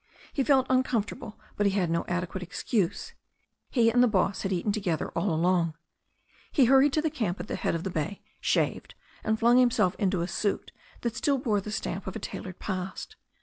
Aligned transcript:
He 0.33 0.43
felt 0.43 0.65
uncomfortable, 0.67 1.39
but 1.55 1.67
he 1.67 1.73
had 1.73 1.91
no 1.91 2.05
adequate 2.07 2.41
excuse. 2.41 3.13
He 3.69 3.91
and 3.91 4.01
the 4.01 4.07
boss 4.07 4.41
had 4.41 4.51
eaten 4.51 4.71
together 4.71 5.09
all 5.09 5.31
along. 5.31 5.75
He 6.51 6.65
hurried 6.65 6.93
to 6.93 7.03
the 7.03 7.11
camp 7.11 7.39
at 7.39 7.47
the 7.47 7.55
head 7.55 7.75
of 7.75 7.83
the 7.83 7.91
bay, 7.91 8.23
shaved, 8.39 8.95
and 9.23 9.37
flung 9.37 9.57
himself 9.59 9.95
into 9.99 10.21
a 10.21 10.27
suit 10.27 10.71
that 11.01 11.15
still 11.15 11.37
bore 11.37 11.61
the 11.61 11.69
stamp 11.69 12.07
of 12.07 12.15
a 12.15 12.19
tailored 12.19 12.57
past. 12.57 13.15